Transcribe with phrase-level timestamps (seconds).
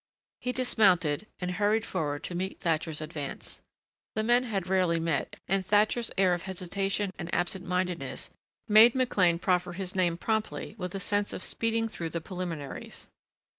[0.39, 3.61] He dismounted and hurried forward to meet Thatcher's advance.
[4.15, 8.31] The men had rarely met and Thatcher's air of hesitation and absent mindedness
[8.67, 13.09] made McLean proffer his name promptly with a sense of speeding through the preliminaries.